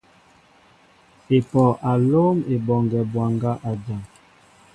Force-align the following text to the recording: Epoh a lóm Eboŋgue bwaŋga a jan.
Epoh 1.35 1.71
a 1.89 1.91
lóm 2.11 2.37
Eboŋgue 2.53 2.99
bwaŋga 3.11 3.51
a 3.69 3.71
jan. 3.83 4.01